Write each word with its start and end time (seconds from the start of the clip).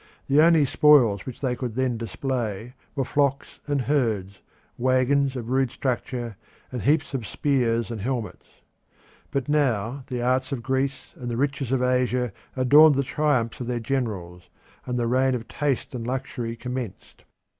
The 0.27 0.41
only 0.41 0.65
spoils 0.65 1.27
which 1.27 1.41
they 1.41 1.55
could 1.55 1.75
then 1.75 1.95
display 1.95 2.73
were 2.95 3.05
flocks 3.05 3.59
and 3.67 3.81
herds, 3.81 4.39
wagons 4.75 5.35
of 5.35 5.49
rude 5.51 5.69
structure, 5.69 6.37
and 6.71 6.81
heaps 6.81 7.13
of 7.13 7.27
spears 7.27 7.91
and 7.91 8.01
helmets. 8.01 8.63
But 9.29 9.47
now 9.47 10.03
the 10.07 10.23
arts 10.23 10.51
of 10.51 10.63
Greece 10.63 11.11
and 11.17 11.29
the 11.29 11.37
riches 11.37 11.71
of 11.71 11.83
Asia 11.83 12.33
adorned 12.55 12.95
the 12.95 13.03
triumphs 13.03 13.59
of 13.61 13.67
their 13.67 13.79
generals, 13.79 14.49
and 14.87 14.97
the 14.97 15.05
reign 15.05 15.35
of 15.35 15.47
taste 15.47 15.93
and 15.93 16.07
luxury 16.07 16.55
commenced. 16.55 17.23